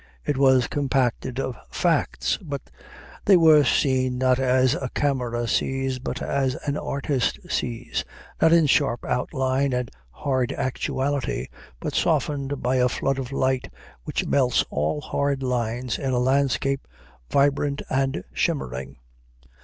[0.25, 2.71] It was compacted of facts, but
[3.25, 8.03] they were seen not as a camera sees, but as an artist sees;
[8.41, 13.71] not in sharp outline and hard actuality, but softened by a flood of light
[14.03, 16.87] which melts all hard lines in a landscape
[17.29, 18.97] vibrant and shimmering.